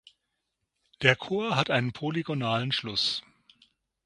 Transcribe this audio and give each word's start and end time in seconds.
Der 1.03 1.15
Chor 1.15 1.55
hat 1.55 1.69
einen 1.69 1.91
polygonalen 1.93 2.71
Schluss. 2.71 3.21